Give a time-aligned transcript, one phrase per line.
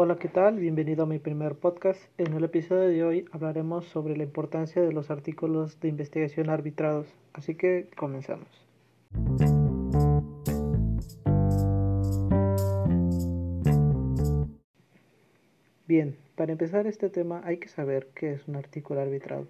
[0.00, 0.60] Hola, ¿qué tal?
[0.60, 2.00] Bienvenido a mi primer podcast.
[2.18, 7.08] En el episodio de hoy hablaremos sobre la importancia de los artículos de investigación arbitrados.
[7.32, 8.46] Así que comenzamos.
[15.88, 19.48] Bien, para empezar este tema hay que saber qué es un artículo arbitrado.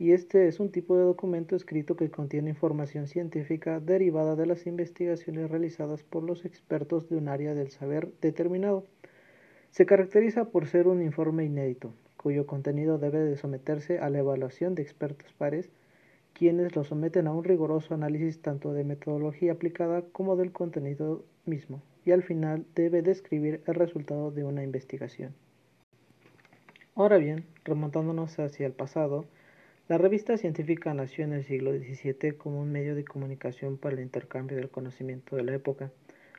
[0.00, 4.66] Y este es un tipo de documento escrito que contiene información científica derivada de las
[4.66, 8.84] investigaciones realizadas por los expertos de un área del saber determinado.
[9.76, 14.74] Se caracteriza por ser un informe inédito, cuyo contenido debe de someterse a la evaluación
[14.74, 15.68] de expertos pares,
[16.32, 21.82] quienes lo someten a un riguroso análisis tanto de metodología aplicada como del contenido mismo,
[22.06, 25.34] y al final debe describir el resultado de una investigación.
[26.94, 29.26] Ahora bien, remontándonos hacia el pasado,
[29.88, 34.00] la revista científica nació en el siglo XVII como un medio de comunicación para el
[34.00, 35.92] intercambio del conocimiento de la época.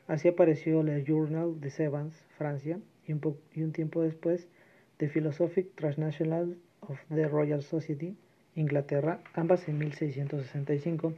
[0.07, 4.47] Así apareció Le Journal de Sevans, Francia, y un, tiempo después
[4.97, 8.15] The Philosophic Transnational of the Royal Society,
[8.55, 11.13] Inglaterra, ambas en 1665.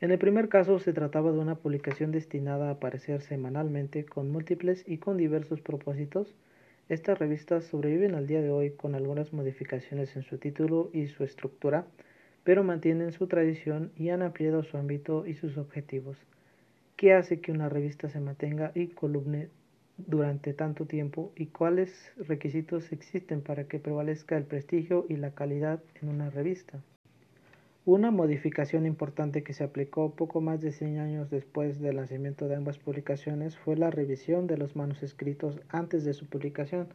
[0.00, 4.84] En el primer caso se trataba de una publicación destinada a aparecer semanalmente con múltiples
[4.86, 6.34] y con diversos propósitos,
[6.88, 11.22] estas revistas sobreviven al día de hoy con algunas modificaciones en su título y su
[11.22, 11.84] estructura,
[12.44, 16.16] pero mantienen su tradición y han ampliado su ámbito y sus objetivos.
[16.96, 19.50] ¿Qué hace que una revista se mantenga y columne
[19.98, 25.82] durante tanto tiempo y cuáles requisitos existen para que prevalezca el prestigio y la calidad
[26.00, 26.80] en una revista?
[27.84, 32.56] Una modificación importante que se aplicó poco más de 100 años después del nacimiento de
[32.56, 36.88] ambas publicaciones fue la revisión de los manuscritos antes de su publicación.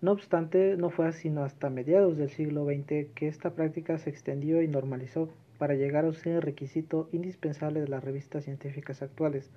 [0.00, 4.60] No obstante, no fue sino hasta mediados del siglo XX que esta práctica se extendió
[4.60, 9.52] y normalizó para llegar a ser requisito indispensable de las revistas científicas actuales.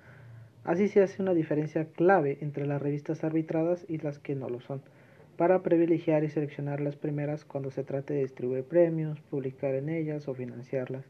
[0.68, 4.60] Así se hace una diferencia clave entre las revistas arbitradas y las que no lo
[4.60, 4.82] son
[5.38, 10.28] para privilegiar y seleccionar las primeras cuando se trate de distribuir premios, publicar en ellas
[10.28, 11.06] o financiarlas.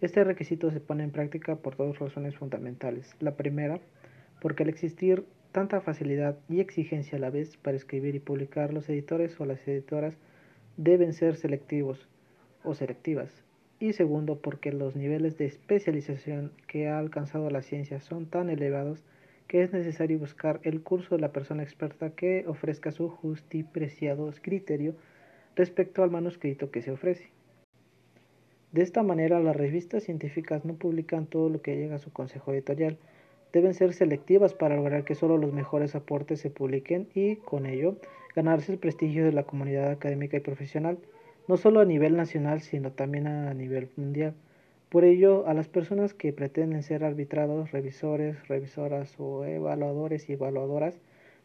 [0.00, 3.16] Este requisito se pone en práctica por dos razones fundamentales.
[3.18, 3.80] La primera,
[4.40, 8.88] porque al existir tanta facilidad y exigencia a la vez para escribir y publicar, los
[8.88, 10.14] editores o las editoras
[10.76, 12.08] deben ser selectivos
[12.62, 13.42] o selectivas.
[13.82, 19.02] Y segundo, porque los niveles de especialización que ha alcanzado la ciencia son tan elevados
[19.48, 23.64] que es necesario buscar el curso de la persona experta que ofrezca su justo y
[23.64, 24.94] preciado criterio
[25.56, 27.30] respecto al manuscrito que se ofrece.
[28.70, 32.52] De esta manera, las revistas científicas no publican todo lo que llega a su consejo
[32.52, 32.98] editorial.
[33.52, 37.96] Deben ser selectivas para lograr que solo los mejores aportes se publiquen y, con ello,
[38.36, 40.98] ganarse el prestigio de la comunidad académica y profesional,
[41.48, 44.34] no solo a nivel nacional, sino también a nivel mundial.
[44.88, 51.00] Por ello, a las personas que pretenden ser arbitrados, revisores, revisoras o evaluadores y evaluadoras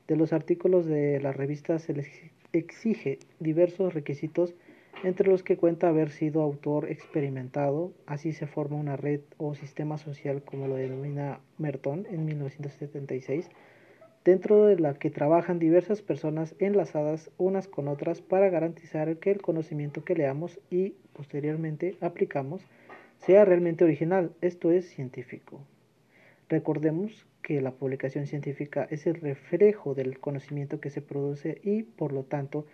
[0.08, 2.10] de los artículos de la revista se les
[2.54, 4.54] exige diversos requisitos
[5.04, 9.98] entre los que cuenta haber sido autor experimentado, así se forma una red o sistema
[9.98, 13.50] social como lo denomina Merton en 1976,
[14.28, 19.42] dentro de la que trabajan diversas personas enlazadas unas con otras para garantizar que el
[19.42, 22.62] conocimiento que leamos y posteriormente aplicamos
[23.20, 25.62] sea realmente original, esto es científico.
[26.50, 32.12] Recordemos que la publicación científica es el reflejo del conocimiento que se produce y, por
[32.12, 32.66] lo tanto,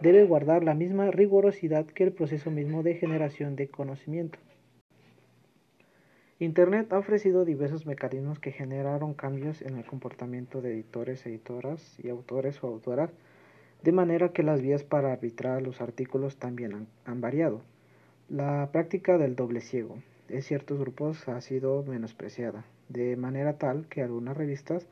[0.00, 4.38] debe guardar la misma rigurosidad que el proceso mismo de generación de conocimiento.
[6.42, 12.08] Internet ha ofrecido diversos mecanismos que generaron cambios en el comportamiento de editores, editoras y
[12.08, 13.10] autores o autoras,
[13.82, 17.60] de manera que las vías para arbitrar los artículos también han, variado.
[18.30, 19.98] La práctica del doble ciego
[20.30, 24.86] en ciertos grupos ha sido menospreciada, de manera tal que algunas revistas,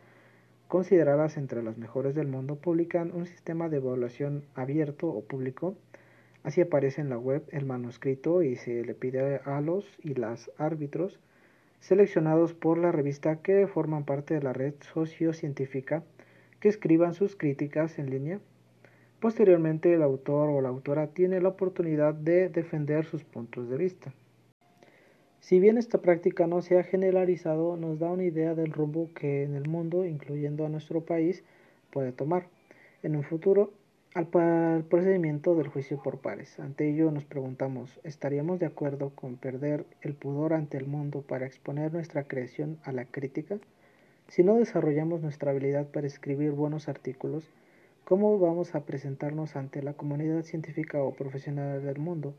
[0.66, 5.76] consideradas entre las mejores del mundo, publican un sistema de evaluación abierto o público.
[6.42, 10.50] Así aparece en la web el manuscrito y se le pide a los y las
[10.58, 11.18] árbitros
[11.80, 16.02] seleccionados por la revista que forman parte de la red sociocientífica
[16.60, 18.40] que escriban sus críticas en línea
[19.20, 24.14] Posteriormente, el autor o la autora tiene la oportunidad de defender sus puntos de vista.
[25.40, 29.42] Si bien esta práctica no se ha generalizado, nos da una idea del rumbo que
[29.42, 31.42] en el mundo, incluyendo a nuestro país,
[31.90, 32.46] puede tomar
[33.02, 33.72] en un futuro
[34.14, 34.26] al
[34.84, 36.58] procedimiento del juicio por pares.
[36.58, 41.46] Ante ello nos preguntamos, ¿estaríamos de acuerdo con perder el pudor ante el mundo para
[41.46, 43.58] exponer nuestra creación a la crítica?
[44.28, 47.50] Si no desarrollamos nuestra habilidad para escribir buenos artículos,
[48.08, 52.32] ¿Cómo vamos a presentarnos ante la comunidad científica o profesional del mundo?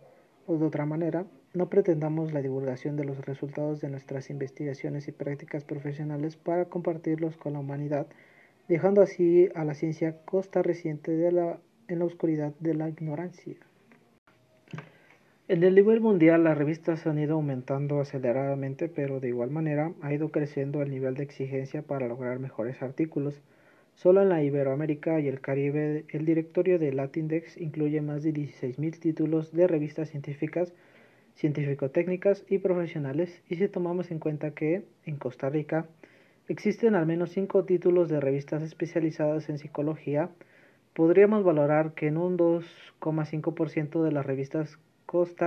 [0.48, 5.12] O de otra manera, no pretendamos la divulgación de los resultados de nuestras investigaciones y
[5.12, 8.08] prácticas profesionales para compartirlos con la humanidad
[8.70, 11.58] dejando así a la ciencia costarricense de la,
[11.88, 13.56] en la oscuridad de la ignorancia.
[15.48, 20.14] En el nivel mundial las revistas han ido aumentando aceleradamente, pero de igual manera ha
[20.14, 23.42] ido creciendo el nivel de exigencia para lograr mejores artículos.
[23.96, 29.00] Solo en la Iberoamérica y el Caribe el directorio de Latindex incluye más de 16.000
[29.00, 30.72] títulos de revistas científicas,
[31.34, 35.88] científico-técnicas y profesionales, y si tomamos en cuenta que en Costa Rica
[36.50, 40.30] existen al menos 5 títulos de revistas especializadas en psicología,
[40.94, 44.80] podríamos valorar que en un 2,5% de las revistas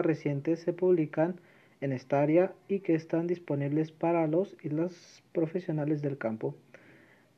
[0.02, 1.40] recientes se publican
[1.80, 6.54] en esta área y que están disponibles para los y las profesionales del campo.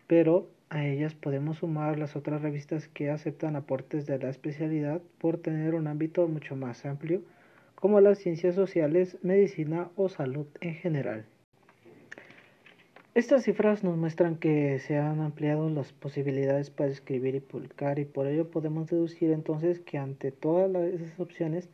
[0.07, 5.39] Pero a ellas podemos sumar las otras revistas que aceptan aportes de la especialidad por
[5.39, 7.23] tener un ámbito mucho más amplio,
[7.75, 11.27] como las ciencias sociales, medicina o salud en general.
[13.15, 18.05] Estas cifras nos muestran que se han ampliado las posibilidades para escribir y publicar y
[18.05, 21.69] por ello podemos deducir entonces que ante todas esas opciones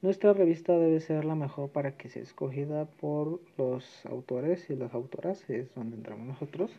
[0.00, 4.94] nuestra revista debe ser la mejor para que sea escogida por los autores y las
[4.94, 6.70] autoras, es donde entramos nosotros,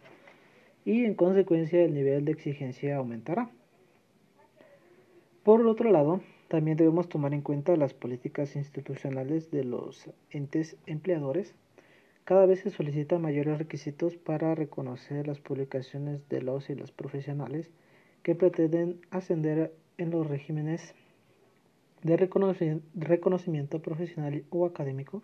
[0.86, 3.52] y en consecuencia el nivel de exigencia aumentará.
[5.44, 11.54] Por otro lado, también debemos tomar en cuenta las políticas institucionales de los entes empleadores.
[12.30, 17.72] Cada vez se solicitan mayores requisitos para reconocer las publicaciones de los y las profesionales
[18.22, 20.94] que pretenden ascender en los regímenes
[22.04, 25.24] de reconocimiento profesional o académico,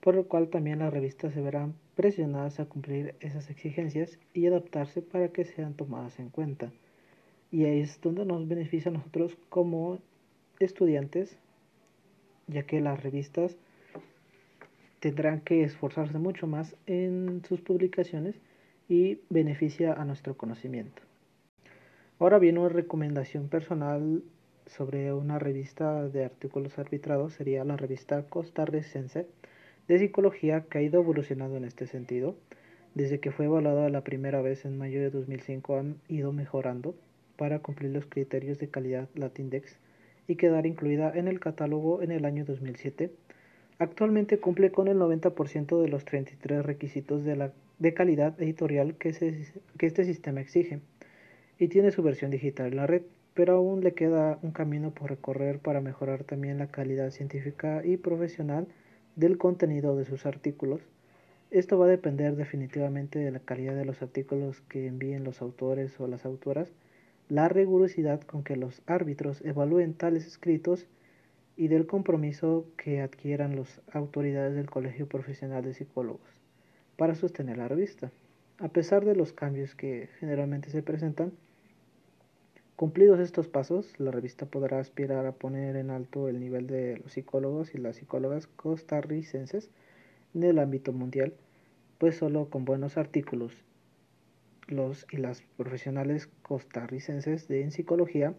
[0.00, 5.00] por lo cual también las revistas se verán presionadas a cumplir esas exigencias y adaptarse
[5.00, 6.70] para que sean tomadas en cuenta.
[7.50, 9.98] Y ahí es donde nos beneficia a nosotros como
[10.60, 11.38] estudiantes,
[12.48, 13.56] ya que las revistas
[15.00, 18.36] tendrán que esforzarse mucho más en sus publicaciones
[18.88, 21.02] y beneficia a nuestro conocimiento.
[22.18, 24.22] Ahora bien, una recomendación personal
[24.66, 29.26] sobre una revista de artículos arbitrados sería la revista costarricense
[29.86, 32.36] de psicología que ha ido evolucionando en este sentido.
[32.94, 36.94] Desde que fue evaluada la primera vez en mayo de 2005 han ido mejorando
[37.36, 39.78] para cumplir los criterios de calidad Latindex
[40.26, 43.12] y quedar incluida en el catálogo en el año 2007.
[43.78, 49.12] Actualmente cumple con el 90% de los 33 requisitos de, calidad editorial que,
[49.78, 50.80] que este sistema exige
[51.58, 53.02] y tiene su versión digital en la red
[53.38, 57.96] pero aún le queda un camino por recorrer para mejorar también la calidad científica y
[57.96, 58.66] profesional
[59.14, 60.80] del contenido de sus artículos.
[61.52, 66.00] Esto va a depender definitivamente de la calidad de los artículos que envíen los autores
[66.00, 66.72] o las autoras,
[67.28, 70.88] la rigurosidad con que los árbitros evalúen tales escritos
[71.58, 76.30] y del compromiso que adquieran las autoridades del Colegio Profesional de Psicólogos
[76.96, 78.10] para sostener la revista.
[78.58, 81.32] A pesar de los cambios que generalmente se presentan,
[82.78, 87.10] Cumplidos estos pasos, la revista podrá aspirar a poner en alto el nivel de los
[87.14, 89.68] psicólogos y las psicólogas costarricenses
[90.32, 91.34] en el ámbito mundial,
[91.98, 93.64] pues solo con buenos artículos
[94.68, 98.34] los y las profesionales costarricenses de en psicología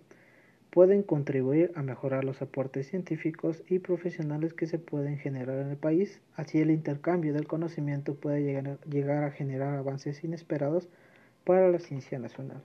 [0.69, 5.77] pueden contribuir a mejorar los aportes científicos y profesionales que se pueden generar en el
[5.77, 6.21] país.
[6.35, 10.87] Así el intercambio del conocimiento puede llegar, llegar a generar avances inesperados
[11.43, 12.61] para la ciencia nacional.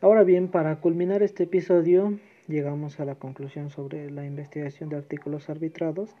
[0.00, 5.48] Ahora bien, para culminar este episodio, llegamos a la conclusión sobre la investigación de artículos
[5.48, 6.14] arbitrados.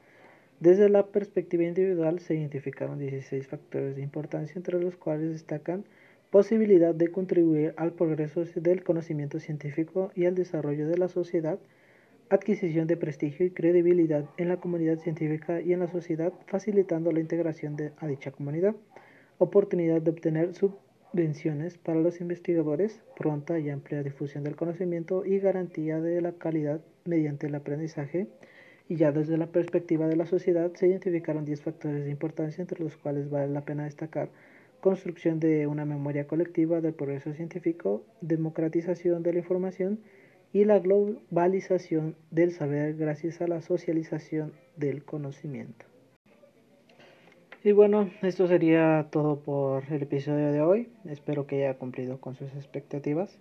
[0.60, 5.84] Desde la perspectiva individual se identificaron 16 factores de importancia, entre los cuales destacan
[6.32, 11.60] posibilidad de contribuir al progreso del conocimiento científico y al desarrollo de la sociedad,
[12.30, 17.20] adquisición de prestigio y credibilidad en la comunidad científica y en la sociedad, facilitando la
[17.20, 18.74] integración de, a dicha comunidad,
[19.38, 20.74] oportunidad de obtener su
[21.12, 26.80] Subvenciones para los investigadores, pronta y amplia difusión del conocimiento y garantía de la calidad
[27.04, 28.28] mediante el aprendizaje.
[28.88, 32.82] Y ya desde la perspectiva de la sociedad se identificaron 10 factores de importancia entre
[32.82, 34.30] los cuales vale la pena destacar
[34.82, 40.00] construcción de una memoria colectiva del progreso científico, democratización de la información
[40.52, 45.86] y la globalización del saber gracias a la socialización del conocimiento.
[47.62, 50.88] Y bueno, esto sería todo por el episodio de hoy.
[51.04, 53.38] Espero que haya cumplido con sus expectativas.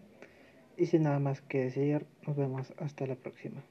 [0.78, 3.64] Y sin nada más que decir, nos vemos hasta la próxima.